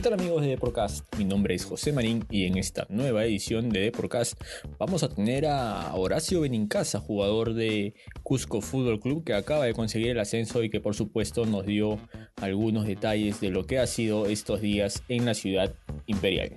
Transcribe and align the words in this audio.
¿Qué 0.00 0.04
tal 0.04 0.18
amigos 0.18 0.40
de 0.40 0.48
Deporcast? 0.48 1.04
Mi 1.18 1.26
nombre 1.26 1.54
es 1.54 1.66
José 1.66 1.92
Marín 1.92 2.24
y 2.30 2.46
en 2.46 2.56
esta 2.56 2.86
nueva 2.88 3.26
edición 3.26 3.68
de 3.68 3.80
Deporcast 3.80 4.32
vamos 4.78 5.02
a 5.02 5.10
tener 5.10 5.44
a 5.44 5.94
Horacio 5.94 6.40
Benincasa, 6.40 7.00
jugador 7.00 7.52
de 7.52 7.92
Cusco 8.22 8.62
Fútbol 8.62 8.98
Club 8.98 9.24
que 9.24 9.34
acaba 9.34 9.66
de 9.66 9.74
conseguir 9.74 10.08
el 10.08 10.18
ascenso 10.18 10.62
y 10.62 10.70
que 10.70 10.80
por 10.80 10.94
supuesto 10.94 11.44
nos 11.44 11.66
dio 11.66 11.98
algunos 12.36 12.86
detalles 12.86 13.42
de 13.42 13.50
lo 13.50 13.66
que 13.66 13.78
ha 13.78 13.86
sido 13.86 14.24
estos 14.24 14.62
días 14.62 15.02
en 15.10 15.26
la 15.26 15.34
ciudad 15.34 15.74
imperial. 16.06 16.56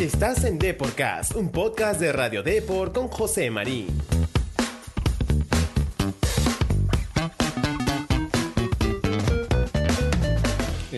Estás 0.00 0.44
en 0.44 0.60
Deporcast, 0.60 1.34
un 1.34 1.50
podcast 1.50 2.00
de 2.00 2.12
Radio 2.12 2.44
Deport 2.44 2.94
con 2.94 3.08
José 3.08 3.50
Marín. 3.50 3.88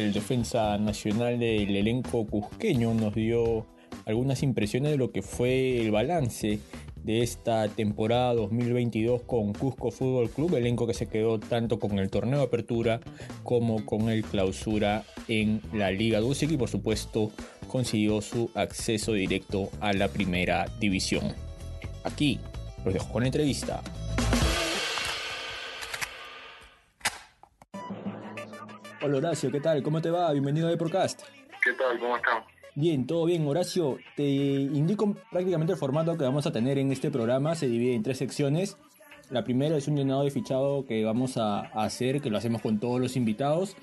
El 0.03 0.12
defensa 0.12 0.77
nacional 0.79 1.39
del 1.39 1.77
elenco 1.77 2.27
cusqueño 2.27 2.93
nos 2.93 3.14
dio 3.14 3.67
algunas 4.04 4.43
impresiones 4.43 4.90
de 4.90 4.96
lo 4.96 5.13
que 5.13 5.22
fue 5.22 5.81
el 5.81 5.93
balance 5.93 6.58
de 6.96 7.22
esta 7.22 7.68
temporada 7.68 8.35
2022 8.35 9.22
con 9.22 9.53
Cusco 9.53 9.93
Fútbol 9.93 10.29
Club, 10.29 10.57
elenco 10.57 10.89
que 10.89 10.94
se 10.94 11.07
quedó 11.07 11.39
tanto 11.39 11.79
con 11.79 12.00
el 12.00 12.11
torneo 12.11 12.41
de 12.41 12.46
apertura 12.46 13.00
como 13.44 13.86
con 13.86 14.08
el 14.08 14.25
clausura 14.25 15.04
en 15.29 15.61
la 15.72 15.93
Liga 15.93 16.19
Dulce 16.19 16.46
y 16.46 16.57
por 16.57 16.69
supuesto 16.69 17.30
consiguió 17.69 18.21
su 18.21 18.50
acceso 18.55 19.13
directo 19.13 19.71
a 19.79 19.93
la 19.93 20.08
primera 20.08 20.66
división. 20.80 21.32
Aquí 22.03 22.41
los 22.85 22.93
dejo 22.93 23.13
con 23.13 23.22
la 23.22 23.29
entrevista. 23.29 23.80
Hola 29.05 29.17
Horacio, 29.19 29.51
¿qué 29.51 29.59
tal? 29.59 29.83
¿Cómo 29.83 30.01
te 30.01 30.11
va? 30.11 30.31
Bienvenido 30.31 30.69
a 30.69 30.71
Deporcast. 30.71 31.23
¿Qué 31.65 31.73
tal? 31.73 31.99
¿Cómo 31.99 32.17
están? 32.17 32.45
Bien, 32.77 33.05
todo 33.05 33.25
bien, 33.25 33.44
Horacio. 33.48 33.98
Te 34.14 34.22
indico 34.22 35.17
prácticamente 35.28 35.72
el 35.72 35.78
formato 35.78 36.17
que 36.17 36.22
vamos 36.22 36.47
a 36.47 36.53
tener 36.53 36.78
en 36.78 36.92
este 36.92 37.11
programa. 37.11 37.56
Se 37.56 37.67
divide 37.67 37.97
en 37.97 38.05
tres 38.05 38.19
secciones. 38.19 38.77
La 39.33 39.44
primera 39.44 39.78
es 39.78 39.88
un 39.88 39.97
llenado 39.97 40.25
de 40.25 40.30
fichado 40.30 40.84
que 40.84 41.02
vamos 41.06 41.38
a, 41.38 41.61
hacer, 41.61 42.20
que 42.20 42.28
lo 42.28 42.36
hacemos 42.36 42.61
con 42.61 42.78
todos 42.78 43.00
los 43.00 43.16
invitados. 43.16 43.78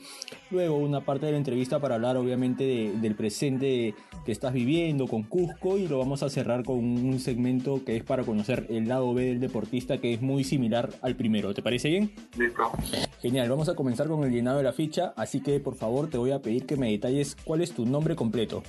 Luego 0.52 0.78
una 0.78 1.02
parte 1.02 1.26
de 1.26 1.32
la 1.32 1.40
entrevista 1.40 1.80
para 1.80 1.96
hablar 1.96 2.18
obviamente 2.18 2.94
del 2.94 3.16
presente 3.16 3.96
que 4.28 4.32
estás 4.32 4.54
viviendo 4.54 5.08
con 5.08 5.24
Cusco 5.24 5.80
y 5.80 5.88
lo 5.88 5.98
vamos 5.98 6.22
a 6.22 6.30
cerrar 6.30 6.64
con 6.64 6.78
un 6.78 7.20
segmento 7.20 7.84
que 7.84 7.98
es 7.98 8.04
para 8.04 8.24
conocer 8.24 8.68
el 8.70 8.88
lado 8.88 9.12
B 9.16 9.26
del 9.26 9.40
deportista 9.40 9.98
que 9.98 10.14
es 10.14 10.22
muy 10.22 10.44
similar 10.44 10.92
al 11.02 11.16
primero. 11.16 11.52
¿Te 11.56 11.64
parece 11.64 11.90
bien? 11.90 12.14
Listo. 12.38 12.72
Genial, 13.20 13.50
vamos 13.50 13.70
a 13.70 13.76
comenzar 13.76 14.08
con 14.08 14.24
el 14.24 14.32
llenado 14.32 14.60
de 14.60 14.66
la 14.66 14.72
ficha, 14.72 15.14
así 15.18 15.42
que 15.42 15.60
por 15.60 15.74
favor 15.74 16.12
te 16.12 16.20
voy 16.20 16.30
a 16.30 16.44
pedir 16.44 16.68
que 16.68 16.78
me 16.78 16.92
detalles 16.92 17.36
cuál 17.44 17.62
es 17.62 17.72
tu 17.74 17.88
nombre 17.88 18.16
completo. 18.16 18.62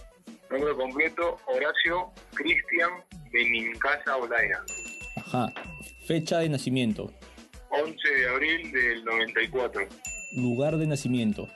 Nombre 0.51 0.75
completo, 0.75 1.37
Horacio 1.47 2.11
Cristian 2.33 2.91
Benincasa 3.31 4.17
Olaya. 4.17 4.65
Ajá. 5.17 5.53
Fecha 6.07 6.39
de 6.39 6.49
nacimiento. 6.49 7.13
11 7.71 8.09
de 8.09 8.29
abril 8.29 8.73
del 8.73 9.05
94. 9.05 9.83
Lugar 10.37 10.77
de 10.77 10.87
nacimiento. 10.87 11.49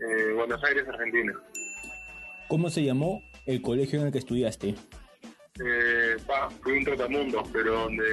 Eh, 0.00 0.32
Buenos 0.34 0.62
Aires, 0.64 0.84
Argentina. 0.88 1.32
¿Cómo 2.48 2.70
se 2.70 2.82
llamó 2.82 3.22
el 3.46 3.60
colegio 3.60 4.00
en 4.00 4.06
el 4.06 4.12
que 4.12 4.18
estudiaste? 4.18 4.74
Eh, 5.64 6.16
fui 6.62 6.78
un 6.78 6.84
trotamundo, 6.84 7.42
pero 7.52 7.80
donde, 7.80 8.04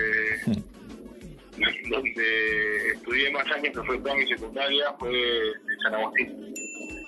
donde 1.90 2.92
estudié 2.94 3.32
más 3.32 3.46
años, 3.52 3.74
que 3.74 3.84
fue 3.84 3.98
toda 4.00 4.16
mi 4.16 4.28
secundaria, 4.28 4.94
fue 5.00 5.12
en 5.12 5.80
San 5.84 5.94
Agustín. 5.96 6.54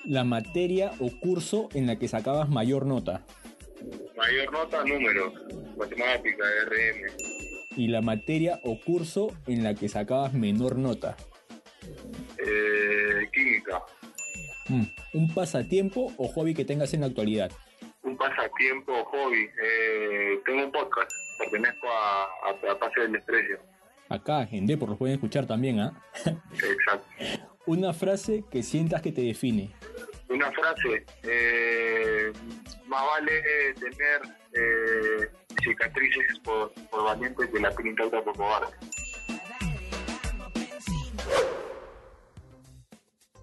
La 0.06 0.24
materia 0.24 0.92
o 1.00 1.12
curso 1.20 1.70
en 1.74 1.88
la 1.88 1.98
que 1.98 2.08
sacabas 2.08 2.50
mayor 2.50 2.86
nota. 2.86 3.26
Mayor 4.28 4.52
nota, 4.52 4.84
números, 4.84 5.34
matemática, 5.78 6.44
RM. 6.66 7.78
Y 7.78 7.88
la 7.88 8.02
materia 8.02 8.60
o 8.66 8.78
curso 8.78 9.30
en 9.48 9.64
la 9.64 9.74
que 9.74 9.88
sacabas 9.88 10.34
menor 10.34 10.78
nota. 10.78 11.16
Eh, 12.38 13.30
química. 13.32 13.82
Mm, 14.68 14.84
¿Un 15.14 15.34
pasatiempo 15.34 16.12
o 16.18 16.28
hobby 16.28 16.54
que 16.54 16.66
tengas 16.66 16.94
en 16.94 17.02
la 17.02 17.08
actualidad? 17.08 17.54
Un 18.04 18.18
pasatiempo, 18.18 19.06
hobby. 19.06 19.50
Eh, 19.64 20.40
tengo 20.46 20.66
un 20.66 20.72
podcast. 20.74 21.10
Pertenezco 21.40 21.88
a, 21.88 22.24
a, 22.24 22.72
a 22.74 22.80
Pase 22.80 23.00
del 23.00 23.14
Desprecio. 23.14 23.60
Acá 24.10 24.46
en 24.52 24.66
Depor 24.66 24.90
los 24.90 24.98
pueden 24.98 25.16
escuchar 25.16 25.48
también, 25.48 25.80
¿ah? 25.80 26.04
Exacto. 26.52 27.08
Una 27.66 27.94
frase 27.94 28.44
que 28.52 28.62
sientas 28.62 29.02
que 29.02 29.14
te 29.14 29.22
define. 29.22 29.72
Una 30.30 30.52
frase. 30.52 31.06
Eh, 31.24 32.34
más 32.88 33.04
vale 33.06 33.42
tener 33.80 34.22
eh, 34.54 35.30
cicatrices 35.64 36.40
por, 36.40 36.72
por 36.90 37.04
valiente 37.04 37.50
que 37.50 37.60
la 37.60 37.72
pinta 37.72 38.06
otra 38.06 38.24
por 38.24 38.36
cobarde. 38.36 38.74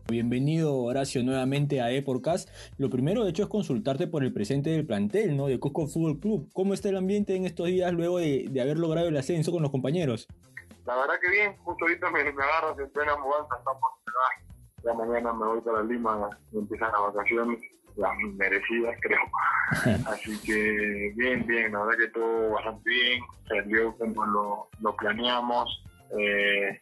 Bienvenido 0.06 0.76
Horacio 0.76 1.22
nuevamente 1.24 1.80
a 1.80 1.90
Eporcast. 1.90 2.48
Lo 2.78 2.90
primero 2.90 3.24
de 3.24 3.30
hecho 3.30 3.42
es 3.42 3.48
consultarte 3.48 4.06
por 4.06 4.22
el 4.22 4.32
presente 4.32 4.70
del 4.70 4.86
plantel, 4.86 5.36
¿no? 5.36 5.46
De 5.46 5.58
Cusco 5.58 5.86
Fútbol 5.86 6.20
Club. 6.20 6.50
¿Cómo 6.52 6.74
está 6.74 6.90
el 6.90 6.96
ambiente 6.96 7.34
en 7.34 7.46
estos 7.46 7.66
días 7.66 7.92
luego 7.92 8.18
de, 8.18 8.46
de 8.50 8.60
haber 8.60 8.78
logrado 8.78 9.08
el 9.08 9.16
ascenso 9.16 9.50
con 9.50 9.62
los 9.62 9.70
compañeros? 9.70 10.28
La 10.84 10.94
verdad 10.96 11.14
que 11.20 11.30
bien, 11.30 11.56
justo 11.56 11.86
ahorita 11.86 12.10
me, 12.10 12.24
me 12.32 12.42
agarras 12.44 12.78
en 12.78 12.90
plena 12.90 13.16
mudanza, 13.16 13.56
estamos 13.58 13.82
ah, 14.06 14.42
ya 14.84 14.92
mañana 14.92 15.32
me 15.32 15.46
voy 15.46 15.60
para 15.62 15.82
Lima 15.82 16.28
y 16.52 16.58
empiezan 16.58 16.92
las 16.92 17.14
vacaciones, 17.14 17.60
las 17.96 18.12
merecidas 18.34 18.96
creo. 19.00 19.20
Así 20.08 20.38
que 20.42 21.12
bien, 21.16 21.46
bien, 21.46 21.72
la 21.72 21.84
verdad 21.84 21.98
que 21.98 22.08
todo 22.08 22.50
bastante 22.50 22.90
bien, 22.90 23.22
salió 23.48 23.96
como 23.96 24.26
lo, 24.26 24.68
lo 24.80 24.96
planeamos. 24.96 25.84
Eh, 26.18 26.80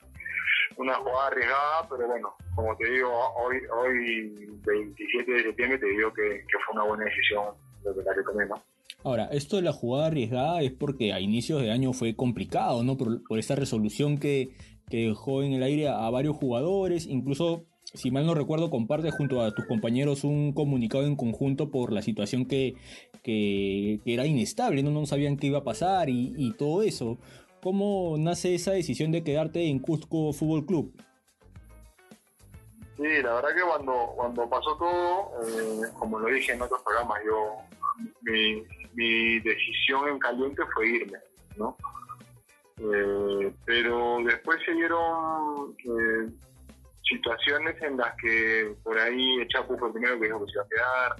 una 0.76 0.94
jugada 0.94 1.26
arriesgada, 1.28 1.88
pero 1.90 2.08
bueno, 2.08 2.34
como 2.54 2.76
te 2.76 2.90
digo, 2.90 3.10
hoy, 3.36 3.56
hoy 3.76 4.58
27 4.64 5.32
de 5.32 5.42
septiembre 5.42 5.78
te 5.78 5.86
digo 5.86 6.12
que, 6.12 6.22
que 6.22 6.58
fue 6.64 6.74
una 6.74 6.84
buena 6.84 7.04
decisión 7.04 7.54
de 7.84 8.02
la 8.02 8.14
que 8.14 8.22
tomé, 8.22 8.46
¿no? 8.46 8.62
Ahora, 9.04 9.24
esto 9.32 9.56
de 9.56 9.62
la 9.62 9.72
jugada 9.72 10.06
arriesgada 10.06 10.62
es 10.62 10.72
porque 10.72 11.12
a 11.12 11.20
inicios 11.20 11.60
de 11.60 11.72
año 11.72 11.92
fue 11.92 12.14
complicado, 12.14 12.84
¿no? 12.84 12.96
Por, 12.96 13.22
por 13.24 13.38
esta 13.38 13.56
resolución 13.56 14.18
que, 14.18 14.56
que, 14.88 15.08
dejó 15.08 15.42
en 15.42 15.54
el 15.54 15.62
aire 15.62 15.88
a, 15.88 16.06
a, 16.06 16.10
varios 16.10 16.36
jugadores, 16.36 17.06
incluso, 17.06 17.66
si 17.84 18.10
mal 18.10 18.26
no 18.26 18.34
recuerdo, 18.34 18.70
compartes 18.70 19.14
junto 19.14 19.42
a 19.42 19.54
tus 19.54 19.66
compañeros 19.66 20.24
un 20.24 20.52
comunicado 20.52 21.04
en 21.04 21.16
conjunto 21.16 21.70
por 21.70 21.92
la 21.92 22.02
situación 22.02 22.46
que, 22.46 22.74
que, 23.22 24.00
era 24.06 24.26
inestable, 24.26 24.82
¿no? 24.82 24.90
No 24.90 25.06
sabían 25.06 25.36
qué 25.36 25.48
iba 25.48 25.58
a 25.58 25.64
pasar 25.64 26.08
y, 26.08 26.54
todo 26.58 26.82
eso. 26.82 27.18
¿Cómo 27.62 28.16
nace 28.18 28.54
esa 28.54 28.72
decisión 28.72 29.12
de 29.12 29.22
quedarte 29.22 29.68
en 29.68 29.78
Cusco 29.78 30.32
Fútbol 30.32 30.66
Club? 30.66 30.92
Sí, 32.96 33.22
la 33.22 33.34
verdad 33.34 33.50
que 33.54 33.62
cuando, 33.62 34.12
cuando 34.16 34.48
pasó 34.48 34.76
todo, 34.76 35.30
eh, 35.46 35.88
como 35.98 36.18
lo 36.18 36.28
dije 36.28 36.52
en 36.52 36.62
otros 36.62 36.82
programas, 36.82 37.20
yo 37.24 37.56
mi, 38.22 38.62
mi 38.94 39.38
decisión 39.40 40.08
en 40.08 40.18
caliente 40.18 40.62
fue 40.74 40.88
irme, 40.88 41.18
¿no? 41.56 41.76
Eh, 42.78 43.52
pero 43.64 44.18
después 44.24 44.58
se 44.64 44.72
dieron 44.72 45.76
eh, 45.78 46.30
situaciones 47.12 47.80
en 47.82 47.96
las 47.96 48.14
que 48.16 48.74
por 48.82 48.98
ahí 48.98 49.40
el 49.40 49.48
Chapu 49.48 49.76
fue 49.78 49.88
el 49.88 49.94
primero 49.94 50.18
que 50.18 50.26
dijo 50.26 50.44
que 50.44 50.52
se 50.52 50.58
iba 50.58 50.64
a 50.64 50.68
quedar, 50.68 51.16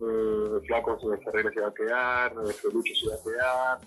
eh, 0.00 0.66
Flaco 0.66 0.98
Ferreira 1.24 1.50
se 1.50 1.58
iba 1.58 1.68
a 1.68 1.74
quedar, 1.74 2.32
Felucho 2.54 2.94
se 2.94 3.06
iba 3.06 3.14
a 3.14 3.22
quedar, 3.22 3.78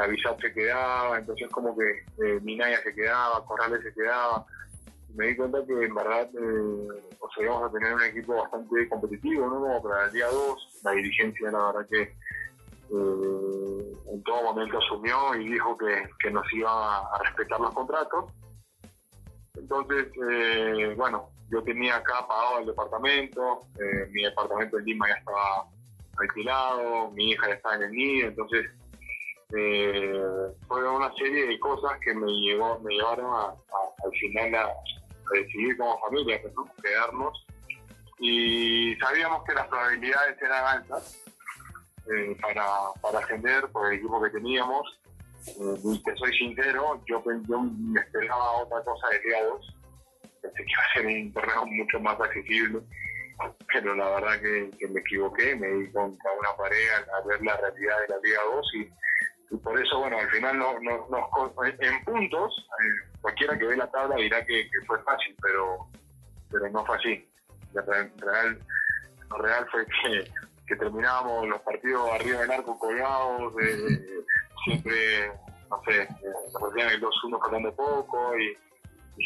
Avisar 0.00 0.36
se 0.40 0.52
quedaba, 0.52 1.18
entonces 1.18 1.48
como 1.50 1.76
que 1.76 1.90
eh, 2.24 2.40
Minaya 2.42 2.80
se 2.82 2.94
quedaba, 2.94 3.44
Corrales 3.44 3.82
se 3.82 3.92
quedaba. 3.92 4.46
Me 5.14 5.26
di 5.26 5.36
cuenta 5.36 5.58
que 5.66 5.84
en 5.84 5.94
verdad 5.94 6.30
eh, 6.34 6.88
o 7.18 7.30
sea, 7.30 7.44
íbamos 7.44 7.68
a 7.68 7.72
tener 7.72 7.92
un 7.92 8.02
equipo 8.02 8.36
bastante 8.36 8.88
competitivo, 8.88 9.46
¿no? 9.46 9.60
Como 9.60 9.82
para 9.82 10.06
el 10.06 10.12
día 10.12 10.26
2, 10.28 10.80
la 10.84 10.90
dirigencia 10.92 11.50
la 11.50 11.66
verdad 11.66 11.86
que 11.90 12.02
eh, 12.02 13.92
en 14.12 14.22
todo 14.24 14.42
momento 14.42 14.78
asumió 14.78 15.34
y 15.34 15.50
dijo 15.50 15.76
que, 15.76 16.08
que 16.20 16.30
nos 16.30 16.50
iba 16.52 16.98
a 16.98 17.18
respetar 17.24 17.60
los 17.60 17.74
contratos. 17.74 18.32
Entonces, 19.54 20.08
eh, 20.30 20.94
bueno, 20.96 21.30
yo 21.50 21.62
tenía 21.62 21.96
acá 21.96 22.26
pagado 22.26 22.60
el 22.60 22.66
departamento, 22.66 23.66
eh, 23.78 24.08
mi 24.10 24.22
departamento 24.22 24.78
en 24.78 24.84
Lima 24.86 25.08
ya 25.08 25.14
estaba 25.14 25.68
alquilado, 26.16 27.10
mi 27.10 27.30
hija 27.30 27.48
ya 27.48 27.54
estaba 27.54 27.74
en 27.76 27.82
el 27.82 27.92
nido, 27.92 28.28
entonces 28.28 28.70
eh, 29.54 30.22
fueron 30.66 30.96
una 30.96 31.12
serie 31.14 31.46
de 31.46 31.60
cosas 31.60 31.98
que 32.00 32.14
me 32.14 32.26
llevó 32.32 32.80
me 32.80 32.94
llevaron 32.94 33.26
a, 33.34 33.48
al 33.48 34.12
final 34.18 34.54
a, 34.54 34.64
a, 34.64 34.72
decidir 35.34 35.76
como 35.76 36.00
familia 36.00 36.40
pues, 36.40 36.54
¿no? 36.54 36.66
quedarnos 36.82 37.46
y 38.18 38.94
sabíamos 38.96 39.44
que 39.44 39.52
las 39.52 39.66
probabilidades 39.68 40.40
eran 40.40 40.78
altas 40.78 41.22
eh, 42.10 42.36
para, 42.40 42.64
para 43.02 43.18
ascender 43.18 43.68
por 43.72 43.92
el 43.92 43.98
equipo 43.98 44.22
que 44.22 44.30
teníamos 44.30 45.01
eh, 45.46 46.00
te 46.04 46.16
soy 46.16 46.36
sincero 46.36 47.02
yo, 47.06 47.22
yo 47.48 47.60
me 47.60 48.00
esperaba 48.00 48.62
otra 48.62 48.82
cosa 48.84 49.08
de 49.10 49.20
día 49.20 49.44
2 49.44 49.76
pensé 50.42 50.64
que 50.64 50.72
iba 50.72 50.82
a 50.82 50.92
ser 50.94 51.06
un 51.06 51.32
torneo 51.32 51.66
mucho 51.66 52.00
más 52.00 52.20
accesible 52.20 52.82
pero 53.72 53.94
la 53.94 54.08
verdad 54.10 54.40
que, 54.40 54.88
me 54.88 55.00
equivoqué, 55.00 55.56
me 55.56 55.66
di 55.68 55.92
contra 55.92 56.30
una 56.32 56.56
pared 56.56 56.88
al, 56.90 57.26
ver 57.26 57.42
la 57.42 57.56
realidad 57.56 58.00
de 58.00 58.08
la 58.08 58.20
Liga 58.22 58.40
2 58.54 58.74
y, 58.74 59.56
por 59.58 59.78
eso, 59.78 59.98
bueno, 59.98 60.18
al 60.18 60.30
final 60.30 60.58
no, 60.58 60.80
no, 60.80 61.52
en 61.62 62.04
puntos, 62.04 62.66
eh, 62.82 63.10
cualquiera 63.20 63.58
que 63.58 63.66
ve 63.66 63.76
la 63.76 63.90
tabla 63.90 64.16
dirá 64.16 64.42
que, 64.46 64.66
fue 64.86 65.02
fácil, 65.02 65.36
pero, 65.42 65.88
pero 66.50 66.70
no 66.70 66.84
fue 66.86 66.96
así. 66.96 67.28
Lo 67.74 67.82
real, 67.82 68.58
lo 69.28 69.36
real 69.36 69.66
fue 69.70 69.84
que, 69.86 70.30
que 70.66 70.76
terminábamos 70.76 71.48
los 71.48 71.60
partidos 71.62 72.10
arriba 72.12 72.40
del 72.40 72.50
arco 72.50 72.78
colgados, 72.78 73.54
siempre, 74.64 75.32
no 75.70 75.80
sé, 75.84 76.08
nos 76.52 76.62
metían 76.72 76.92
el 76.92 77.00
2-1 77.00 77.40
faltando 77.40 77.74
poco 77.74 78.38
y, 78.38 78.56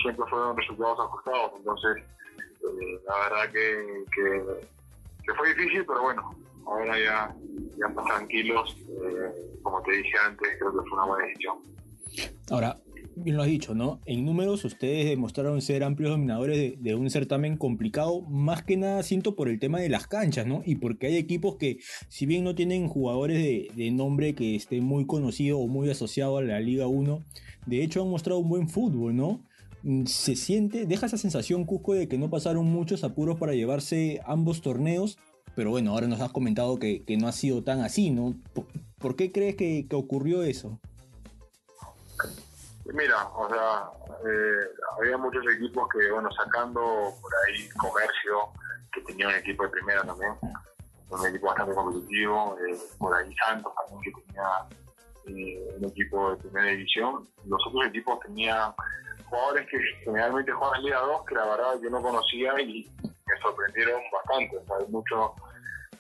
siempre 0.03 0.27
fueron 0.29 0.57
resultados 0.57 0.99
ajustados. 0.99 1.53
Entonces, 1.57 2.05
eh, 2.43 3.01
la 3.07 3.19
verdad 3.29 3.53
que, 3.53 4.05
que, 4.15 5.35
fue 5.35 5.55
difícil, 5.55 5.85
pero 5.87 6.03
bueno, 6.03 6.35
ahora 6.67 6.99
ya, 6.99 7.35
ya 7.79 7.89
más 7.89 8.05
tranquilos. 8.07 8.77
Eh, 8.89 9.59
como 9.63 9.81
te 9.83 9.93
dije 9.93 10.13
antes, 10.25 10.49
creo 10.59 10.73
que 10.73 10.89
fue 10.89 10.99
una 10.99 11.07
buena 11.07 11.27
decisión. 11.27 11.59
Ahora, 12.51 12.77
bien 13.17 13.37
lo 13.37 13.43
has 13.43 13.49
dicho, 13.49 13.75
¿no? 13.75 14.01
En 14.05 14.25
números 14.25 14.65
ustedes 14.65 15.07
demostraron 15.07 15.63
ser 15.63 15.83
amplios 15.83 16.11
dominadores 16.11 16.81
de, 16.81 16.95
un 16.95 17.09
certamen 17.11 17.57
complicado, 17.57 18.21
más 18.23 18.63
que 18.63 18.77
nada 18.77 19.03
siento 19.03 19.35
por 19.35 19.49
el 19.49 19.59
tema 19.59 19.81
de 19.81 19.89
las 19.89 20.07
canchas, 20.07 20.47
¿no? 20.47 20.63
Y 20.67 20.77
porque 20.77 21.07
hay 21.07 21.17
equipos 21.17 21.57
que, 21.57 21.79
si 22.09 22.27
bien 22.27 22.45
no 22.45 22.55
tienen 22.55 22.89
jugadores 22.89 23.39
de, 23.75 23.91
nombre 23.91 24.35
que 24.35 24.55
esté 24.55 24.81
muy 24.81 25.07
conocido 25.07 25.59
o 25.59 25.67
muy 25.67 25.89
asociado 25.89 26.37
a 26.37 26.43
la 26.43 26.61
Liga 26.61 26.87
1, 26.87 27.25
de 27.67 27.83
hecho 27.83 28.03
han 28.03 28.11
mostrado 28.11 28.41
un 28.41 28.49
buen 28.49 28.69
fútbol, 28.69 29.17
¿no? 29.17 29.43
Mm, 29.83 30.05
se 30.05 30.37
siente, 30.37 30.85
deja 30.85 31.07
esa 31.07 31.17
sensación, 31.17 31.65
Cusco, 31.65 31.95
de 31.95 32.09
que 32.09 32.19
no 32.19 32.29
pasaron 32.29 32.67
muchos 32.67 33.03
apuros 33.05 33.39
para 33.39 33.55
llevarse 33.55 34.21
ambos 34.27 34.61
torneos, 34.61 35.19
pero 35.55 35.71
bueno, 35.71 35.93
ahora 35.93 36.07
nos 36.07 36.21
has 36.21 36.33
comentado 36.33 36.79
que, 36.79 37.03
no 37.19 37.29
ha 37.29 37.33
sido 37.33 37.65
tan 37.65 37.81
así, 37.81 38.11
¿no? 38.11 38.37
¿Por, 38.99 39.17
qué 39.17 39.33
crees 39.33 39.57
que 39.57 39.87
ocurrió 39.93 40.43
eso? 40.43 40.79
Mira, 42.93 43.29
o 43.35 43.49
sea, 43.49 43.91
eh, 44.25 44.69
había 44.99 45.17
muchos 45.17 45.45
equipos 45.55 45.89
que, 45.89 46.11
bueno, 46.13 46.31
sacando 46.33 46.81
por 47.21 47.33
ahí 47.47 47.69
comercio, 47.71 48.51
que 48.93 49.01
tenía 49.03 49.29
un 49.29 49.35
equipo 49.35 49.65
de 49.65 49.71
primera 49.71 50.03
también, 50.03 50.33
un 51.11 51.27
equipo 51.27 51.49
bastante 51.49 51.75
competitivo, 51.75 52.57
eh, 52.67 52.79
por 52.99 53.15
ahí 53.17 53.35
Santos 53.37 53.73
también 53.75 54.15
que 54.15 54.23
tenía 54.23 54.67
eh, 55.27 55.77
un 55.79 55.85
equipo 55.85 56.31
de 56.31 56.37
primera 56.37 56.67
división. 56.69 57.29
Los 57.47 57.67
otros 57.67 57.87
equipos 57.87 58.21
tenían 58.21 58.73
jugadores 59.29 59.67
que 59.69 59.79
generalmente 60.05 60.53
juegan 60.53 60.79
en 60.79 60.85
Liga 60.85 61.01
2, 61.01 61.25
que 61.27 61.35
la 61.35 61.47
verdad 61.47 61.81
yo 61.83 61.91
no 61.91 62.03
conocía 62.03 62.61
y 62.61 62.89
me 63.03 63.41
sorprendieron 63.43 64.01
bastante. 64.13 64.59
hay 64.79 64.87
mucho, 64.89 65.35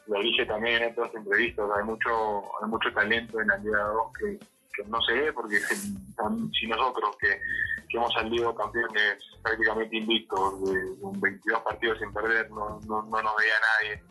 lo 0.06 0.20
dije 0.20 0.46
también 0.46 0.82
en 0.84 0.92
otras 0.92 1.14
entrevistas, 1.14 1.68
hay 1.76 1.84
mucho, 1.84 2.42
hay 2.62 2.68
mucho 2.68 2.92
talento 2.92 3.40
en 3.40 3.48
la 3.48 3.56
Liga 3.58 3.82
2 3.82 4.12
que 4.20 4.55
que 4.76 4.84
no 4.84 5.00
se 5.02 5.12
ve, 5.12 5.32
porque 5.32 5.58
si 5.58 6.66
nosotros 6.66 7.16
que, 7.18 7.40
hemos 7.90 8.12
salido 8.12 8.54
campeones 8.54 9.16
prácticamente 9.42 9.96
invictos, 9.96 10.64
de, 10.64 10.90
un 11.00 11.18
22 11.18 11.60
partidos 11.62 11.98
sin 11.98 12.12
perder, 12.12 12.50
no, 12.50 12.78
no, 12.86 13.02
no 13.02 13.22
nos 13.22 13.36
veía 13.36 13.54
nadie, 13.80 14.04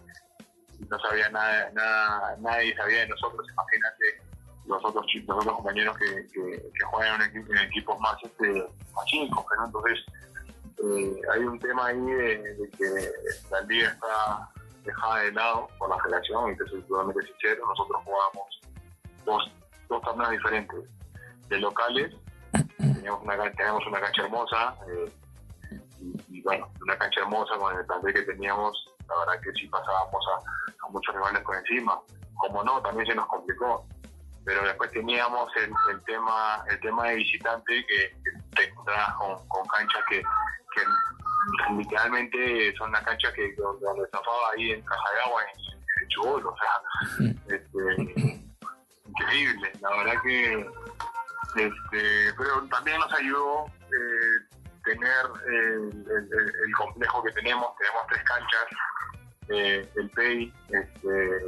no 0.90 1.00
sabía 1.00 1.30
nada, 1.30 1.70
nada, 1.74 2.38
nadie 2.40 2.76
sabía 2.76 3.02
de 3.02 3.10
nosotros, 3.10 3.48
imagínate 3.48 4.26
los 4.66 4.84
otros, 4.84 5.06
los 5.28 5.38
otros 5.38 5.56
compañeros 5.58 5.96
que, 6.00 6.28
que, 6.34 6.86
juegan 6.86 7.22
en, 7.22 7.58
equipos 7.60 8.00
más, 8.00 8.16
este, 8.24 8.66
más 8.96 9.06
chicos, 9.06 9.46
entonces 9.64 10.00
eh, 10.84 11.22
hay 11.32 11.44
un 11.44 11.60
tema 11.60 11.88
ahí 11.88 12.02
de, 12.02 12.70
que 12.76 13.12
la 13.52 13.62
liga 13.62 13.90
está 13.90 14.50
dejada 14.84 15.20
de 15.20 15.32
lado 15.34 15.68
por 15.78 15.90
la 15.90 16.00
federación, 16.02 16.52
y 16.52 16.58
te 16.58 16.66
soy 16.70 16.82
totalmente 16.84 17.28
sincero, 17.28 17.68
nosotros 17.68 18.02
jugamos 18.04 18.62
dos 19.26 19.52
dos 19.88 20.02
torneos 20.02 20.32
diferentes. 20.32 20.80
De 21.50 21.60
locales, 21.60 22.12
teníamos 22.78 23.22
una, 23.22 23.52
teníamos 23.52 23.86
una 23.86 24.02
cancha 24.02 24.24
hermosa, 24.24 24.76
eh, 24.88 25.12
y, 26.30 26.42
bueno, 26.42 26.70
una 26.82 26.98
cancha 26.98 27.22
hermosa 27.22 27.56
con 27.58 27.78
el 27.78 27.86
plantel 27.86 28.14
que 28.14 28.22
teníamos, 28.24 28.96
la 29.08 29.20
verdad 29.20 29.42
que 29.42 29.52
sí 29.54 29.68
pasábamos 29.68 30.26
a, 30.34 30.90
muchos 30.90 31.16
rivales 31.16 31.42
por 31.42 31.56
encima. 31.56 32.00
Como 32.36 32.64
no, 32.64 32.82
también 32.82 33.08
se 33.08 33.16
nos 33.16 33.28
complicó. 33.28 33.86
Pero 34.46 34.64
después 34.64 34.92
teníamos 34.92 35.50
el, 35.58 35.72
el 35.92 36.04
tema 36.04 36.64
el 36.70 36.80
tema 36.80 37.08
de 37.08 37.16
visitante 37.16 37.86
que, 37.88 38.16
te 38.56 38.70
encontrabas 38.70 39.16
con, 39.16 39.68
canchas 39.68 40.04
que, 40.10 40.24
literalmente 41.76 42.76
son 42.78 42.92
las 42.92 43.04
canchas 43.04 43.34
que 43.34 43.54
donde, 43.56 43.84
donde 43.84 44.08
ahí 44.56 44.72
en 44.72 44.82
Caja 44.82 45.12
de 45.14 45.22
Agua, 45.22 45.42
en, 45.44 46.04
en 46.04 46.08
Chubolo, 46.10 46.54
o 46.54 46.58
sea, 46.58 47.36
este, 47.48 48.35
increíble. 49.26 49.72
La 49.82 49.90
verdad 49.98 50.22
que, 50.24 50.70
este, 51.56 52.34
pero 52.38 52.68
también 52.70 53.00
nos 53.00 53.14
ayudó 53.14 53.66
eh, 53.66 54.58
tener 54.84 55.26
el, 55.48 56.74
complejo 56.78 57.24
que 57.24 57.32
tenemos. 57.34 57.76
Tenemos 57.78 58.08
tres 58.10 58.24
canchas. 58.24 58.66
Eh, 59.48 59.88
el 59.96 60.10
PEI, 60.10 60.52
este, 60.70 61.40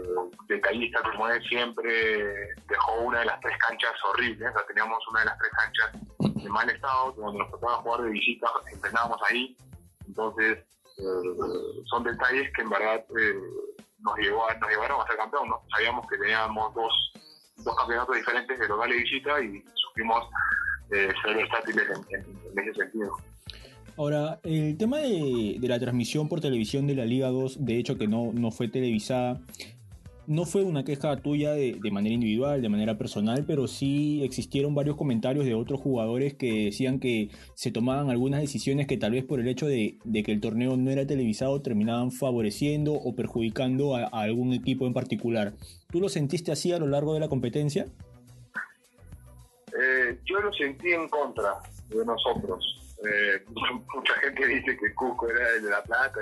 detallista 0.48 1.02
como 1.02 1.28
es, 1.30 1.44
siempre 1.48 2.54
dejó 2.68 3.02
una 3.02 3.20
de 3.20 3.26
las 3.26 3.40
tres 3.42 3.58
canchas 3.68 3.94
horribles. 4.04 4.54
O 4.56 4.66
teníamos 4.68 5.08
una 5.10 5.22
de 5.22 5.26
las 5.26 5.38
tres 5.40 5.52
canchas 5.52 6.44
de 6.44 6.50
mal 6.50 6.70
estado, 6.70 7.12
donde 7.14 7.40
nos 7.40 7.52
tocaba 7.52 7.78
jugar 7.78 8.02
de 8.04 8.10
visita, 8.12 8.48
entrenábamos 8.72 9.20
ahí. 9.30 9.58
Entonces, 10.08 10.60
eh, 11.00 11.84
son 11.86 12.04
detalles 12.04 12.52
que 12.56 12.62
en 12.62 12.70
verdad 12.70 13.04
nos, 14.00 14.18
llevó 14.18 14.48
nos 14.60 14.70
llevaron 14.70 15.02
a 15.02 15.08
ser 15.08 15.18
campeón. 15.18 15.50
¿no? 15.50 15.64
Sabíamos 15.72 16.08
que 16.08 16.18
teníamos 16.18 16.74
dos 16.76 17.08
dos 17.64 17.76
campeonatos 17.76 18.16
diferentes 18.16 18.60
de 18.60 18.68
local 18.68 18.92
y 18.92 19.04
visita 19.04 19.42
y 19.42 19.64
supimos 19.74 20.24
eh, 20.92 21.10
ser 21.24 21.36
versátiles 21.36 21.84
en, 21.90 22.60
ese 22.60 22.74
sentido. 22.74 23.18
Ahora, 23.98 24.40
el 24.44 24.78
tema 24.78 25.00
de, 25.00 25.58
la 25.62 25.80
transmisión 25.80 26.30
por 26.30 26.40
televisión 26.40 26.86
de 26.86 26.96
la 26.96 27.06
Liga 27.06 27.30
2, 27.30 27.66
de 27.66 27.78
hecho 27.78 27.98
que 27.98 28.08
no, 28.08 28.32
no 28.32 28.52
fue 28.52 28.68
televisada, 28.68 29.42
no 30.28 30.46
fue 30.46 30.64
una 30.64 30.84
queja 30.84 31.16
tuya 31.18 31.54
de, 31.54 31.80
manera 31.90 32.14
individual, 32.14 32.62
de 32.62 32.68
manera 32.70 32.98
personal, 32.98 33.46
pero 33.48 33.68
sí 33.68 34.22
existieron 34.24 34.76
varios 34.76 34.98
comentarios 34.98 35.46
de 35.46 35.54
otros 35.54 35.80
jugadores 35.80 36.34
que 36.34 36.66
decían 36.66 37.00
que 37.00 37.30
se 37.54 37.72
tomaban 37.72 38.10
algunas 38.10 38.42
decisiones 38.42 38.88
que 38.88 38.98
tal 38.98 39.12
vez 39.12 39.24
por 39.24 39.40
el 39.40 39.48
hecho 39.48 39.68
de, 39.68 39.98
que 40.26 40.32
el 40.32 40.42
torneo 40.42 40.76
no 40.76 40.92
era 40.92 41.08
televisado 41.08 41.62
terminaban 41.62 42.12
favoreciendo 42.12 42.94
o 42.94 43.16
perjudicando 43.16 43.96
a, 43.96 44.06
algún 44.08 44.54
equipo 44.54 44.86
en 44.86 44.94
particular. 44.94 45.54
¿Tú 45.90 46.02
lo 46.02 46.10
sentiste 46.10 46.52
así 46.52 46.74
a 46.74 46.80
lo 46.80 46.88
largo 46.88 47.14
de 47.14 47.22
la 47.22 47.30
competencia? 47.30 47.86
Eh, 49.80 50.20
yo 50.26 50.40
lo 50.42 50.52
sentí 50.54 50.92
en 50.92 51.08
contra 51.08 51.54
de 51.88 52.06
nosotros. 52.06 52.78
Eh, 52.98 53.46
mucha 53.96 54.14
gente 54.22 54.46
dice 54.46 54.78
que 54.78 54.94
Cusco 54.94 55.30
era 55.30 55.56
el 55.56 55.64
de 55.64 55.70
La 55.70 55.84
Plata, 55.84 56.20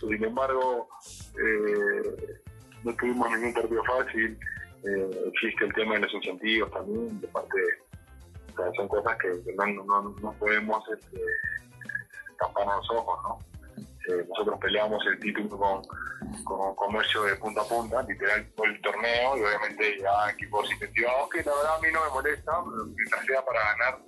sin 0.00 0.24
embargo, 0.24 0.88
eh, 1.36 2.40
no 2.84 2.94
tuvimos 2.94 3.30
ningún 3.30 3.54
partido 3.54 3.82
fácil. 3.84 4.38
Eh, 4.84 5.30
existe 5.32 5.64
el 5.64 5.74
tema 5.74 5.94
de 5.94 6.00
los 6.00 6.14
incentivos 6.14 6.70
también, 6.70 7.20
de 7.20 7.28
parte, 7.28 7.58
son 8.76 8.88
cosas 8.88 9.16
que, 9.18 9.28
no, 9.56 10.34
podemos 10.38 10.84
este, 10.88 11.20
taparnos 12.38 12.76
los 12.76 12.98
ojos, 12.98 13.18
¿no? 13.24 13.48
Eh, 14.08 14.24
nosotros 14.28 14.58
peleamos 14.60 15.04
el 15.06 15.18
título 15.18 15.48
con, 15.58 15.82
con 16.44 16.74
comercio 16.76 17.24
de 17.24 17.36
punta 17.36 17.60
a 17.60 17.64
punta, 17.64 18.02
literal 18.02 18.46
por 18.56 18.68
el 18.68 18.80
torneo, 18.80 19.36
y 19.36 19.42
obviamente 19.42 19.98
ya 20.00 20.30
equipos 20.30 20.70
incentivados, 20.72 21.28
que 21.30 21.42
la 21.42 21.54
verdad 21.54 21.76
a 21.76 21.80
mí 21.80 21.88
no 21.92 22.04
me 22.04 22.10
molesta, 22.10 22.52
mientras 22.96 23.26
sea 23.26 23.44
para 23.44 23.60
ganar, 23.60 23.98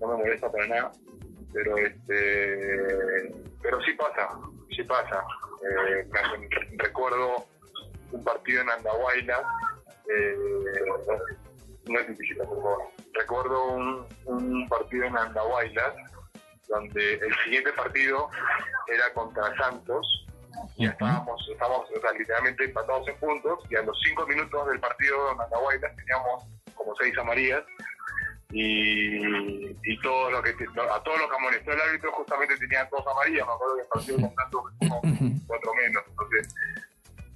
no 0.00 0.08
me 0.08 0.16
molesta 0.16 0.52
para 0.52 0.66
nada, 0.68 0.92
pero 1.52 1.76
este 1.78 3.32
pero 3.62 3.80
sí 3.82 3.92
pasa, 3.94 4.28
sí 4.76 4.82
pasa. 4.82 5.24
Eh, 5.62 6.08
recuerdo 6.76 7.46
un 8.12 8.24
partido 8.24 8.62
en 8.62 8.70
Andahuayla, 8.70 9.42
eh, 10.08 10.36
no 11.86 11.98
es 11.98 12.08
difícil, 12.08 12.36
por 12.38 12.48
favor. 12.48 12.78
Recuerdo 13.14 13.64
un, 13.72 14.06
un 14.26 14.68
partido 14.68 15.04
en 15.04 15.16
Andahuaylas 15.16 15.94
donde 16.68 17.14
el 17.14 17.34
siguiente 17.44 17.72
partido 17.72 18.30
era 18.86 19.12
contra 19.12 19.54
Santos 19.56 20.26
y 20.76 20.86
estábamos, 20.86 21.48
estábamos 21.50 21.88
literalmente 22.18 22.64
empatados 22.64 23.08
en 23.08 23.16
puntos 23.18 23.58
y 23.70 23.76
a 23.76 23.82
los 23.82 23.98
cinco 24.06 24.26
minutos 24.26 24.68
del 24.68 24.80
partido 24.80 25.32
en 25.32 25.40
Andahuaylas 25.40 25.96
teníamos 25.96 26.44
como 26.74 26.94
seis 26.96 27.16
amarillas 27.18 27.62
y, 28.50 29.70
y 29.70 30.00
todo 30.02 30.30
lo 30.30 30.42
que 30.42 30.50
a 30.50 31.02
todos 31.02 31.18
los 31.18 31.30
que 31.30 31.36
amonestó 31.36 31.72
el 31.72 31.80
árbitro 31.80 32.12
justamente 32.12 32.56
tenían 32.58 32.86
dos 32.90 33.04
amarillas, 33.06 33.46
me 33.46 33.52
acuerdo 33.52 33.76
que 33.76 33.82
el 33.82 33.88
partido 33.88 34.20
con 34.20 34.34
Santos 34.34 34.62
como 34.78 35.00
cuatro 35.46 35.74
menos, 35.74 36.02
entonces 36.06 36.54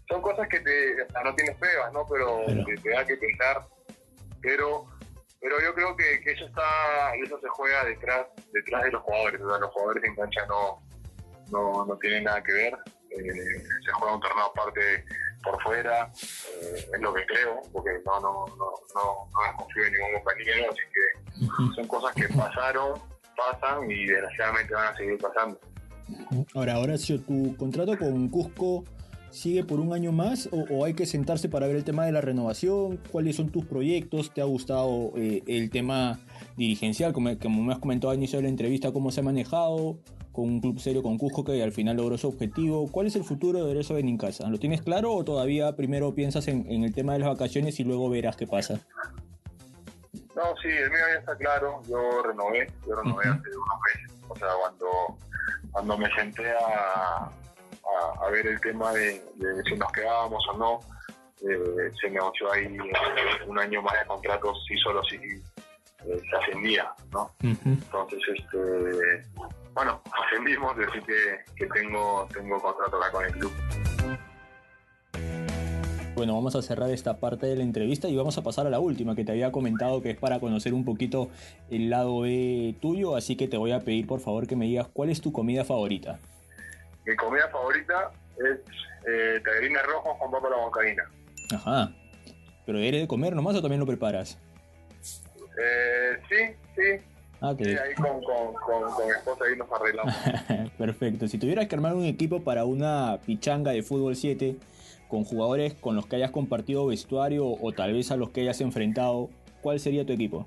son 0.08 0.22
cosas 0.22 0.48
que 0.48 0.60
te, 0.60 0.96
no 1.24 1.34
tienes 1.34 1.56
pruebas, 1.56 1.92
¿no? 1.92 2.06
Pero, 2.06 2.44
te, 2.82 2.90
da 2.90 3.04
que 3.04 3.16
pensar. 3.16 3.66
Pero, 4.40 4.86
pero 5.40 5.60
yo 5.60 5.74
creo 5.74 5.96
que, 5.96 6.20
que, 6.20 6.32
eso 6.32 6.46
está, 6.46 7.14
eso 7.24 7.38
se 7.40 7.48
juega 7.48 7.84
detrás, 7.84 8.26
detrás 8.52 8.84
de 8.84 8.92
los 8.92 9.02
jugadores. 9.02 9.40
O 9.40 9.50
sea, 9.50 9.58
los 9.58 9.70
jugadores 9.70 10.04
en 10.04 10.16
cancha 10.16 10.46
no, 10.46 10.82
no, 11.50 11.86
no 11.86 11.96
tienen 11.98 12.24
nada 12.24 12.42
que 12.42 12.52
ver. 12.52 12.74
eh, 13.10 13.62
se 13.84 13.92
juega 13.92 14.14
un 14.14 14.20
torneo 14.20 14.44
aparte 14.46 15.04
por 15.42 15.62
fuera, 15.62 16.10
eh, 16.60 16.88
es 16.92 17.00
lo 17.00 17.14
que 17.14 17.24
creo, 17.26 17.62
porque 17.72 17.90
no, 18.04 18.20
no, 18.20 18.46
no, 18.56 18.72
no, 18.94 19.30
no 19.30 19.56
confío 19.58 19.84
en 19.84 19.92
ningún 19.92 20.12
compañero, 20.14 20.72
así 20.72 20.82
que 20.92 21.76
son 21.76 21.86
cosas 21.86 22.14
que 22.16 22.28
pasaron, 22.34 23.00
pasan 23.36 23.88
y 23.88 24.06
desgraciadamente 24.06 24.74
van 24.74 24.92
a 24.92 24.96
seguir 24.96 25.18
pasando. 25.18 25.60
Ahora, 26.54 26.78
Horacio, 26.78 27.20
tu 27.20 27.56
contrato 27.56 27.96
con 27.96 28.28
Cusco 28.28 28.84
sigue 29.30 29.64
por 29.64 29.80
un 29.80 29.92
año 29.92 30.12
más 30.12 30.48
o, 30.52 30.84
hay 30.84 30.94
que 30.94 31.06
sentarse 31.06 31.48
para 31.48 31.66
ver 31.66 31.76
el 31.76 31.84
tema 31.84 32.06
de 32.06 32.12
la 32.12 32.20
renovación? 32.20 32.98
¿Cuáles 33.10 33.36
son 33.36 33.50
tus 33.50 33.64
proyectos? 33.64 34.32
¿Te 34.32 34.40
ha 34.40 34.44
gustado 34.44 35.12
eh, 35.16 35.42
el 35.46 35.70
tema 35.70 36.18
dirigencial? 36.56 37.12
Como, 37.12 37.38
como, 37.38 37.62
me 37.62 37.72
has 37.72 37.78
comentado 37.78 38.10
al 38.10 38.18
inicio 38.18 38.38
de 38.38 38.44
la 38.44 38.48
entrevista, 38.48 38.92
cómo 38.92 39.10
se 39.10 39.20
ha 39.20 39.22
manejado 39.22 39.98
con 40.36 40.44
un 40.44 40.60
club 40.60 40.78
serio 40.78 41.02
con 41.02 41.16
Cusco 41.16 41.42
que 41.44 41.62
al 41.62 41.72
final 41.72 41.96
logró 41.96 42.18
su 42.18 42.28
objetivo. 42.28 42.86
¿Cuál 42.92 43.06
es 43.06 43.16
el 43.16 43.24
futuro 43.24 43.64
de 43.64 43.72
Derecho 43.72 43.96
casa 44.18 44.46
¿Lo 44.50 44.58
tienes 44.58 44.82
claro 44.82 45.14
o 45.14 45.24
todavía 45.24 45.74
primero 45.74 46.14
piensas 46.14 46.46
en, 46.48 46.84
el 46.84 46.94
tema 46.94 47.14
de 47.14 47.20
las 47.20 47.28
vacaciones 47.30 47.80
y 47.80 47.84
luego 47.84 48.10
verás 48.10 48.36
qué 48.36 48.46
pasa? 48.46 48.78
No, 50.34 50.54
sí, 50.60 50.68
el 50.68 50.90
mío 50.90 51.00
ya 51.14 51.20
está 51.20 51.34
claro. 51.36 51.80
Yo 51.88 52.22
renové, 52.22 52.70
yo 52.86 52.94
renové 52.94 53.24
hace 53.24 53.48
unos 53.48 53.78
meses. 53.86 54.16
O 54.28 54.36
sea, 54.36 54.48
cuando, 54.60 54.86
cuando 55.72 55.96
me 55.96 56.14
senté 56.14 56.50
a, 56.50 57.30
a, 58.20 58.30
ver 58.30 58.46
el 58.46 58.60
tema 58.60 58.92
de, 58.92 59.22
si 59.68 59.74
nos 59.76 59.92
quedábamos 59.92 60.44
o 60.52 60.58
no. 60.58 60.80
Eh, 61.42 61.90
se 62.00 62.08
negoció 62.10 62.50
ahí 62.50 62.78
un 63.46 63.58
año 63.58 63.82
más 63.82 63.92
de 64.00 64.06
contrato 64.06 64.54
si 64.66 64.74
solo 64.78 65.04
si 65.04 65.16
eh, 65.16 65.42
se 66.30 66.36
ascendía, 66.36 66.90
¿no? 67.12 67.30
Entonces, 67.42 68.20
este, 68.34 69.22
bueno, 69.74 70.00
ascendimos, 70.12 70.74
decir 70.78 71.02
que, 71.02 71.44
que 71.56 71.66
tengo, 71.66 72.26
tengo 72.32 72.58
contrato 72.58 72.96
acá 72.96 73.12
con 73.12 73.24
el 73.26 73.32
club. 73.32 73.52
Bueno, 76.16 76.32
vamos 76.32 76.56
a 76.56 76.62
cerrar 76.62 76.88
esta 76.88 77.20
parte 77.20 77.46
de 77.46 77.56
la 77.56 77.62
entrevista 77.62 78.08
y 78.08 78.16
vamos 78.16 78.38
a 78.38 78.42
pasar 78.42 78.66
a 78.66 78.70
la 78.70 78.80
última 78.80 79.14
que 79.14 79.22
te 79.22 79.32
había 79.32 79.52
comentado 79.52 80.00
que 80.00 80.12
es 80.12 80.16
para 80.16 80.40
conocer 80.40 80.72
un 80.72 80.86
poquito 80.86 81.28
el 81.70 81.90
lado 81.90 82.20
B 82.20 82.74
tuyo, 82.80 83.16
así 83.16 83.36
que 83.36 83.48
te 83.48 83.58
voy 83.58 83.72
a 83.72 83.80
pedir 83.80 84.06
por 84.06 84.20
favor 84.20 84.46
que 84.46 84.56
me 84.56 84.64
digas 84.64 84.88
cuál 84.90 85.10
es 85.10 85.20
tu 85.20 85.30
comida 85.30 85.62
favorita. 85.66 86.18
Mi 87.06 87.14
comida 87.14 87.48
favorita 87.48 88.10
es 88.36 88.58
eh, 89.06 89.40
tallarines 89.44 89.82
rojos 89.86 90.18
con 90.18 90.30
papa 90.30 90.48
a 90.48 90.50
la 90.50 90.56
bancaína. 90.56 91.04
Ajá. 91.54 91.92
¿Pero 92.66 92.78
eres 92.78 93.02
de 93.02 93.08
comer 93.08 93.34
nomás 93.34 93.54
o 93.54 93.62
también 93.62 93.80
lo 93.80 93.86
preparas? 93.86 94.38
Eh, 95.58 96.18
sí, 96.28 96.56
sí. 96.74 97.04
Ah, 97.40 97.54
sí, 97.56 97.68
ahí 97.68 97.94
con, 97.94 98.22
con, 98.22 98.54
con, 98.54 99.06
mi 99.06 99.12
esposa 99.12 99.44
ahí 99.44 99.56
nos 99.56 99.70
arreglamos. 99.70 100.14
Perfecto. 100.78 101.28
Si 101.28 101.38
tuvieras 101.38 101.68
que 101.68 101.74
armar 101.74 101.94
un 101.94 102.04
equipo 102.04 102.42
para 102.42 102.64
una 102.64 103.20
pichanga 103.24 103.70
de 103.70 103.82
fútbol 103.82 104.16
7 104.16 104.56
con 105.08 105.24
jugadores 105.24 105.74
con 105.74 105.94
los 105.94 106.06
que 106.06 106.16
hayas 106.16 106.30
compartido 106.30 106.86
vestuario 106.86 107.46
o 107.46 107.72
tal 107.72 107.92
vez 107.92 108.10
a 108.10 108.16
los 108.16 108.30
que 108.30 108.40
hayas 108.40 108.60
enfrentado, 108.62 109.30
¿cuál 109.62 109.78
sería 109.78 110.04
tu 110.04 110.12
equipo? 110.12 110.46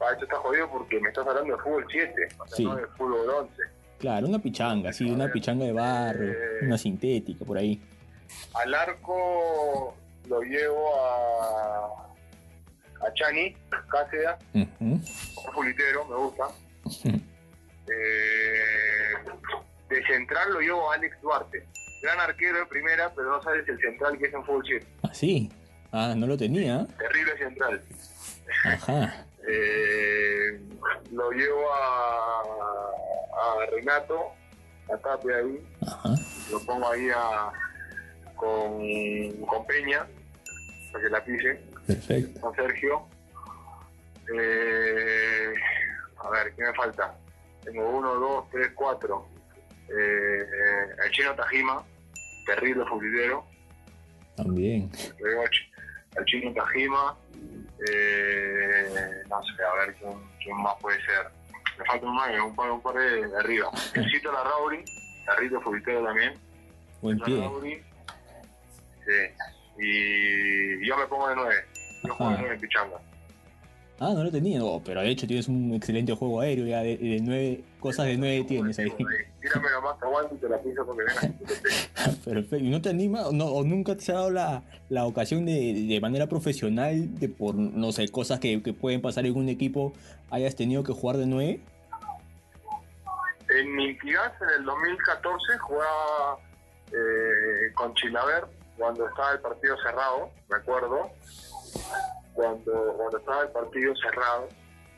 Ah, 0.00 0.12
esto 0.12 0.24
está 0.24 0.36
jodido 0.36 0.68
porque 0.70 1.00
me 1.00 1.08
estás 1.08 1.26
hablando 1.26 1.56
de 1.56 1.62
fútbol 1.62 1.86
7, 1.90 2.28
sí. 2.48 2.64
no 2.64 2.76
de 2.76 2.86
fútbol 2.88 3.30
11. 3.30 3.73
Claro, 3.98 4.26
una 4.26 4.38
pichanga, 4.38 4.92
sí, 4.92 5.10
una 5.10 5.30
pichanga 5.30 5.64
de 5.64 5.72
barro, 5.72 6.24
eh, 6.24 6.36
una 6.62 6.76
sintética 6.76 7.44
por 7.44 7.58
ahí. 7.58 7.80
Al 8.54 8.74
arco 8.74 9.96
lo 10.28 10.40
llevo 10.42 10.94
a, 11.00 11.86
a 13.06 13.14
Chani, 13.14 13.54
Cáceres, 13.90 14.36
un 14.80 15.02
fulitero, 15.54 16.04
me 16.06 16.16
gusta. 16.16 16.48
eh, 17.88 19.14
de 19.88 20.06
central 20.06 20.52
lo 20.52 20.60
llevo 20.60 20.90
a 20.90 20.94
Alex 20.94 21.20
Duarte, 21.22 21.66
gran 22.02 22.20
arquero 22.20 22.58
de 22.58 22.66
primera, 22.66 23.12
pero 23.14 23.30
no 23.30 23.42
sabes 23.42 23.68
el 23.68 23.78
central 23.78 24.18
que 24.18 24.26
es 24.26 24.34
en 24.34 24.44
fútbol 24.44 24.64
7. 24.66 24.86
Ah, 25.02 25.14
sí. 25.14 25.50
Ah, 25.92 26.12
no 26.16 26.26
lo 26.26 26.36
tenía. 26.36 26.86
Terrible 26.98 27.38
central. 27.38 27.80
Ajá. 28.64 29.26
eh, 29.48 30.60
lo 31.12 31.30
llevo 31.30 31.72
a, 31.72 32.42
a 33.36 33.66
Renato, 33.70 34.32
a 34.92 34.96
Tapia 34.98 35.36
ahí, 35.36 35.66
lo 36.50 36.60
pongo 36.60 36.90
ahí 36.90 37.08
a, 37.14 37.50
con, 38.36 38.80
con 39.46 39.66
Peña, 39.66 40.06
para 40.92 41.04
que 41.04 41.10
la 41.10 41.24
pise, 41.24 41.60
Perfecto. 41.86 42.40
con 42.40 42.54
Sergio. 42.54 43.06
Eh, 44.34 45.52
a 46.18 46.30
ver, 46.30 46.54
¿qué 46.54 46.62
me 46.64 46.74
falta? 46.74 47.14
Tengo 47.62 47.88
uno, 47.90 48.14
dos, 48.14 48.44
tres, 48.50 48.70
cuatro. 48.74 49.26
Eh, 49.88 50.46
el 51.04 51.10
chino 51.10 51.34
Tajima, 51.34 51.84
terrible 52.46 52.84
futbolero. 52.86 53.44
También. 54.36 54.90
Luego 55.20 55.44
el 56.16 56.24
chino 56.24 56.52
Tajima. 56.54 57.16
Eh, 57.90 59.22
no 59.28 59.42
sé, 59.42 59.62
a 59.62 59.86
ver 59.86 59.94
quién, 59.96 60.12
quién 60.42 60.56
más 60.62 60.74
puede 60.80 60.96
ser 61.04 61.30
me 61.78 61.84
falta 61.84 62.06
un 62.06 62.14
mago, 62.14 62.46
un 62.46 62.54
par, 62.54 62.70
un 62.70 62.80
par 62.80 62.94
de, 62.94 63.36
arriba. 63.38 63.70
Necesito 63.96 64.32
la 64.32 64.44
Rauri, 64.44 64.84
Carrito 65.26 65.60
Fulitero 65.60 66.04
también. 66.04 66.34
Buen 67.00 67.18
pie. 67.20 67.82
sí. 69.04 69.34
Y 69.76 70.86
yo 70.86 70.96
me 70.96 71.06
pongo 71.06 71.28
de 71.28 71.36
nueve. 71.36 71.64
Yo 72.04 72.14
juego 72.14 72.32
de 72.32 72.38
nueve 72.38 72.54
en 72.54 72.60
pichanga. 72.60 72.96
Ah, 74.00 74.12
no 74.12 74.24
lo 74.24 74.30
tenía, 74.30 74.60
pero 74.84 75.02
de 75.02 75.10
hecho 75.10 75.26
tienes 75.26 75.46
un 75.46 75.72
excelente 75.72 76.12
juego 76.14 76.40
aéreo, 76.40 76.66
ya 76.66 76.80
de, 76.80 76.96
de 76.96 77.20
nueve, 77.22 77.64
cosas 77.78 78.06
de 78.06 78.16
nueve 78.16 78.44
tienes 78.44 78.76
ahí. 78.80 78.90
Tírame 79.40 79.70
nomás, 79.70 79.98
te 80.00 80.04
aguanto 80.04 80.34
y 80.34 80.38
te 80.38 80.48
la 80.48 80.58
piso 80.58 80.84
porque. 80.84 81.04
Perfecto, 82.24 82.56
¿y 82.56 82.70
no 82.70 82.82
te 82.82 82.88
anima, 82.88 83.26
no, 83.32 83.46
o 83.46 83.62
nunca 83.62 83.96
te 83.96 84.10
ha 84.10 84.16
dado 84.16 84.30
la, 84.30 84.64
la 84.88 85.06
ocasión 85.06 85.46
de, 85.46 85.86
de 85.86 86.00
manera 86.00 86.26
profesional, 86.26 87.18
de 87.20 87.28
por, 87.28 87.54
no 87.54 87.92
sé, 87.92 88.08
cosas 88.08 88.40
que, 88.40 88.62
que 88.64 88.72
pueden 88.72 89.00
pasar 89.00 89.26
en 89.26 89.36
un 89.36 89.48
equipo, 89.48 89.92
hayas 90.30 90.56
tenido 90.56 90.82
que 90.82 90.92
jugar 90.92 91.16
de 91.16 91.26
nueve? 91.26 91.60
En 93.50 93.76
Mintigas, 93.76 94.32
en 94.42 94.60
el 94.60 94.64
2014, 94.64 95.58
jugaba 95.58 96.38
eh, 96.90 97.72
con 97.74 97.94
Chilaver 97.94 98.44
cuando 98.76 99.08
estaba 99.08 99.32
el 99.32 99.40
partido 99.40 99.76
cerrado, 99.82 100.30
me 100.50 100.56
acuerdo. 100.56 101.10
Cuando, 102.34 102.94
cuando 102.96 103.18
estaba 103.18 103.42
el 103.42 103.48
partido 103.50 103.94
cerrado, 103.96 104.48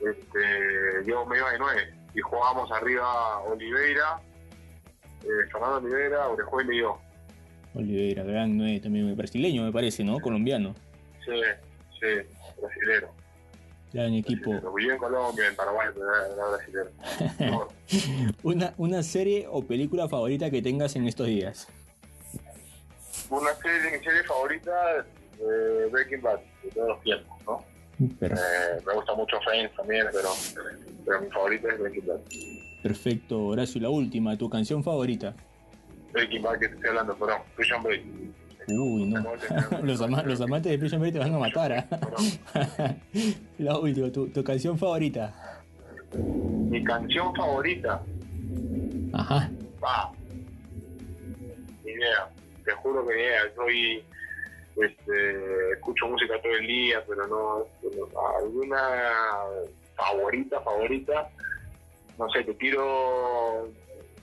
este, 0.00 1.04
yo 1.06 1.24
me 1.26 1.38
iba 1.38 1.52
de 1.52 1.58
nueve 1.58 1.94
y 2.14 2.20
jugábamos 2.20 2.70
arriba 2.72 3.40
Oliveira, 3.42 4.20
eh, 5.22 5.48
Fernando 5.52 5.76
Oliveira, 5.76 6.28
Orejuela 6.28 6.74
y 6.74 6.78
yo. 6.80 6.98
Oliveira, 7.74 8.24
gran 8.24 8.56
nueve 8.56 8.80
también 8.80 9.14
brasileño 9.14 9.64
me 9.64 9.72
parece, 9.72 10.02
¿no? 10.02 10.18
Colombiano. 10.20 10.74
Sí, 11.24 11.40
sí, 12.00 12.60
brasilero. 12.60 13.10
Gran 13.92 14.14
equipo. 14.14 14.50
Viví 14.74 14.90
en 14.90 14.98
Colombia, 14.98 15.48
en 15.48 15.56
Paraguay, 15.56 15.88
pero 15.94 16.06
era, 16.08 16.48
brasilero. 16.48 17.68
una, 18.42 18.74
¿Una 18.78 19.02
serie 19.02 19.46
o 19.50 19.62
película 19.62 20.08
favorita 20.08 20.50
que 20.50 20.62
tengas 20.62 20.96
en 20.96 21.06
estos 21.06 21.26
días? 21.26 21.68
Una 23.28 23.54
serie, 23.54 23.98
mi 23.98 24.04
serie 24.04 24.22
favorita, 24.24 25.06
eh, 25.40 25.88
Breaking 25.90 26.22
Bad, 26.22 26.40
de 26.62 26.70
todos 26.70 26.88
los 26.88 27.02
tiempos, 27.02 27.36
¿no? 27.46 27.64
Eh, 27.98 28.80
me 28.86 28.94
gusta 28.94 29.14
mucho 29.14 29.40
Friends 29.40 29.74
también, 29.74 30.06
pero, 30.12 30.28
pero 31.04 31.20
mi 31.22 31.30
favorita 31.30 31.68
es 31.68 31.78
Breaking 31.78 32.06
Bad. 32.06 32.20
Perfecto, 32.82 33.46
Horacio, 33.46 33.80
la 33.80 33.88
última, 33.90 34.36
¿tu 34.36 34.50
canción 34.50 34.84
favorita? 34.84 35.34
Breaking 36.12 36.42
Bad, 36.42 36.58
que 36.58 36.68
te 36.68 36.74
estoy 36.74 36.88
hablando, 36.90 37.16
perdón, 37.16 37.40
Prison 37.56 37.82
Break. 37.82 38.02
Uy, 38.68 39.04
no. 39.04 39.22
los, 39.82 40.00
los, 40.00 40.40
amantes 40.40 40.72
de 40.72 40.78
Prison 40.78 41.00
Break 41.00 41.12
te 41.12 41.18
van 41.20 41.34
a 41.34 41.38
matar. 41.38 41.72
¿eh? 41.72 41.84
la 43.58 43.78
última, 43.78 44.10
¿tu, 44.10 44.28
¿tu, 44.28 44.42
canción 44.42 44.76
favorita? 44.76 45.62
Mi 46.14 46.82
canción 46.82 47.34
favorita. 47.34 48.02
Ajá. 49.12 49.50
Ah, 49.82 50.12
ni 51.84 51.92
idea. 51.92 52.28
Te 52.64 52.72
juro 52.72 53.06
que 53.06 53.14
ni 53.14 53.22
idea. 53.22 53.40
Soy. 53.54 54.04
Este, 54.76 55.72
escucho 55.72 56.06
música 56.06 56.40
todo 56.42 56.52
el 56.52 56.66
día, 56.66 57.02
pero 57.08 57.26
no, 57.26 57.66
alguna 58.42 58.78
favorita, 59.94 60.60
favorita, 60.60 61.30
no 62.18 62.28
sé, 62.30 62.44
te 62.44 62.54
tiro 62.54 63.68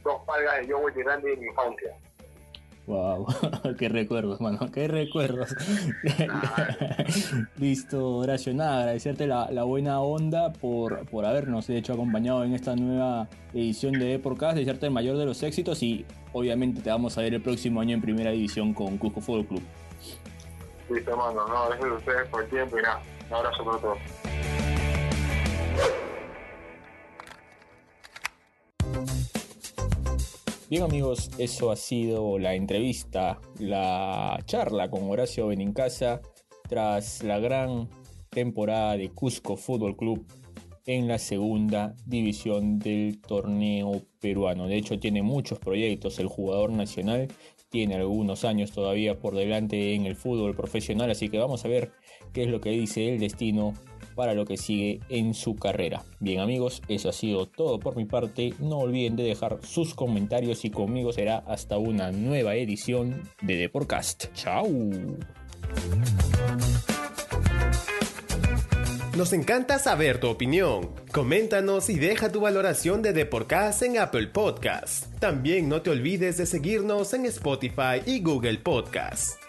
dos 0.04 0.22
palgas 0.28 0.68
de 0.68 0.74
Joe 0.74 0.92
Grande 0.94 1.32
de 1.32 1.38
mi 1.38 1.48
infancia. 1.48 1.96
Wow, 2.86 3.26
qué 3.80 3.88
recuerdos, 3.88 4.42
mano, 4.42 4.70
qué 4.72 4.88
recuerdos. 4.90 5.56
Listo, 7.58 8.18
Horacio, 8.18 8.54
nada, 8.54 8.80
agradecerte 8.80 9.26
la, 9.26 9.64
buena 9.64 10.02
onda 10.02 10.52
por, 10.52 11.08
por 11.08 11.26
habernos 11.26 11.70
hecho 11.70 11.94
acompañado 11.94 12.44
en 12.44 12.54
esta 12.54 12.76
nueva 12.76 13.30
edición 13.54 13.94
de 13.94 14.20
Podcast, 14.20 14.58
desearte 14.58 14.88
el 14.88 14.92
mayor 14.92 15.18
de 15.18 15.26
los 15.26 15.42
éxitos 15.44 15.82
y 15.82 16.06
obviamente 16.34 16.82
te 16.82 16.90
vamos 16.90 17.18
a 17.18 17.22
ver 17.22 17.34
el 17.34 17.42
próximo 17.42 17.80
año 17.80 17.96
en 17.96 18.02
primera 18.02 18.32
división 18.32 18.74
con 18.74 18.98
Cusco 18.98 19.22
Fútbol 19.22 19.46
Club. 19.46 19.64
Un 23.30 23.36
abrazo 23.36 23.66
para 23.66 23.78
todos. 23.80 23.98
Bien 30.70 30.84
amigos, 30.84 31.30
eso 31.38 31.72
ha 31.72 31.76
sido 31.76 32.40
la 32.40 32.56
entrevista, 32.56 33.40
la 33.60 34.40
charla 34.46 34.90
con 34.90 35.10
Horacio 35.10 35.48
Benincasa 35.48 36.22
tras 36.68 37.22
la 37.24 37.38
gran 37.38 37.90
temporada 38.32 38.98
de 38.98 39.10
Cusco 39.10 39.56
Fútbol 39.56 39.96
Club 39.96 40.26
en 40.86 41.08
la 41.08 41.20
segunda 41.20 41.96
división 42.06 42.80
del 42.80 43.22
torneo 43.22 44.02
peruano. 44.20 44.68
De 44.68 44.78
hecho, 44.78 45.00
tiene 45.00 45.22
muchos 45.22 45.60
proyectos 45.60 46.20
el 46.20 46.28
jugador 46.28 46.72
nacional, 46.72 47.28
tiene 47.74 47.96
algunos 47.96 48.46
años 48.46 48.72
todavía 48.72 49.18
por 49.18 49.34
delante 49.34 49.96
en 49.96 50.06
el 50.06 50.16
fútbol 50.16 50.56
profesional, 50.56 51.10
así 51.10 51.30
que 51.30 51.40
vamos 51.40 51.66
a 51.66 51.68
ver 51.68 51.92
qué 52.32 52.44
es 52.44 52.48
lo 52.48 52.62
que 52.62 52.70
dice 52.70 53.12
el 53.12 53.20
destino 53.20 53.74
para 54.14 54.36
lo 54.36 54.46
que 54.46 54.58
sigue 54.58 55.00
en 55.10 55.34
su 55.34 55.56
carrera. 55.56 56.04
Bien 56.20 56.40
amigos, 56.40 56.84
eso 56.88 57.10
ha 57.10 57.14
sido 57.14 57.48
todo 57.48 57.80
por 57.80 57.96
mi 57.96 58.06
parte. 58.06 58.54
No 58.60 58.78
olviden 58.78 59.16
de 59.16 59.24
dejar 59.24 59.58
sus 59.64 59.96
comentarios 59.96 60.66
y 60.66 60.70
conmigo 60.70 61.12
será 61.14 61.40
hasta 61.48 61.80
una 61.80 62.12
nueva 62.12 62.54
edición 62.54 63.24
de 63.42 63.58
The 63.58 63.70
Podcast. 63.70 64.26
Chao. 64.36 64.68
Nos 69.16 69.32
encanta 69.32 69.78
saber 69.78 70.20
tu 70.20 70.28
opinión. 70.28 70.90
Coméntanos 71.12 71.88
y 71.92 72.00
deja 72.00 72.32
tu 72.32 72.42
valoración 72.42 73.04
de 73.04 73.14
Deporcast 73.14 73.84
en 73.84 74.00
Apple 74.00 74.26
Podcast. 74.28 75.06
También 75.20 75.70
no 75.70 75.84
te 75.84 75.92
olvides 75.92 76.38
de 76.38 76.48
seguirnos 76.48 77.14
en 77.14 77.28
Spotify 77.28 78.02
y 78.08 78.24
Google 78.24 78.58
Podcast. 78.58 79.43